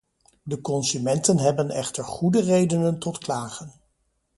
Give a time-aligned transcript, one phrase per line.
[0.43, 3.73] De consumenten hebben echter goede redenen tot klagen.